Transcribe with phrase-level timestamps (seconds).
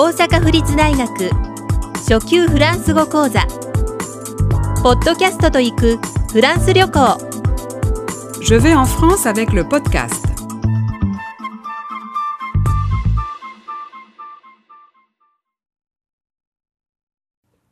[0.00, 1.28] 大阪府立大学
[2.08, 3.44] 初級フランス語講座
[4.80, 5.98] ポッドキャストと行く
[6.30, 7.18] フランス旅行
[8.40, 10.24] Je vais en France avec le podcast.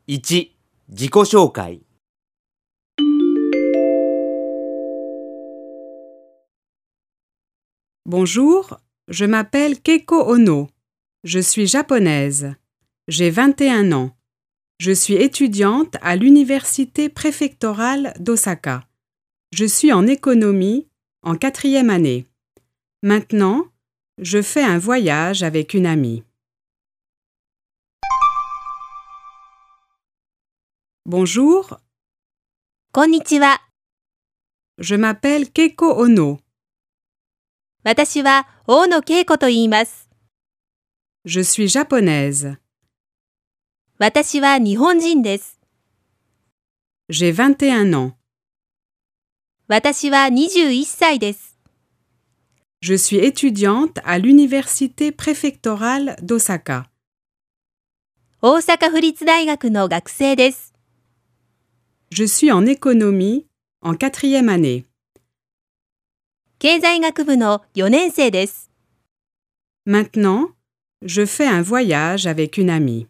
[0.09, 0.51] 1
[0.89, 1.81] 自己紹介
[8.05, 10.76] Bonjour, je m'appelle Keiko Ono.
[11.25, 12.55] Je suis japonaise.
[13.09, 14.17] J'ai 21 ans.
[14.79, 18.87] Je suis étudiante à l'université préfectorale d'Osaka.
[19.53, 20.89] Je suis en économie
[21.23, 22.27] en quatrième année.
[23.03, 23.67] Maintenant,
[24.19, 26.23] je fais un voyage avec une amie.
[31.05, 31.79] Bonjour.
[32.93, 33.59] Konnichiwa.
[34.79, 36.39] Je m'appelle Keiko Ono.
[37.85, 38.23] Watashi
[38.67, 39.01] Ono
[41.26, 42.58] Je suis japonaise.
[44.00, 45.60] 私は日本人です
[47.10, 48.14] J'ai 21 ans.
[49.68, 51.58] 私は21歳です
[52.82, 56.86] Je suis étudiante à l'université préfectorale d'Osaka.
[58.42, 60.74] 大阪府立大学の学生です
[62.12, 63.46] Je suis en économie
[63.82, 64.86] en quatrième année.
[66.60, 68.70] 経済学部の4年生です
[69.86, 70.50] Maintenant,
[71.03, 73.07] je fais un voyage avec une amie.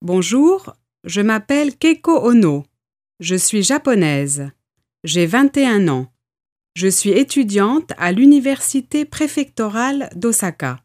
[0.00, 2.64] Bonjour, je m'appelle Keiko Ono.
[3.20, 4.50] Je suis japonaise.
[5.04, 6.06] J'ai 21 ans.
[6.74, 10.82] Je suis étudiante à l'université préfectorale d'Osaka.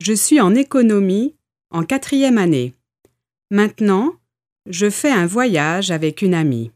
[0.00, 1.34] Je suis en économie
[1.74, 2.72] en quatrième année.
[3.50, 4.12] Maintenant,
[4.64, 6.70] je fais un voyage avec une amie.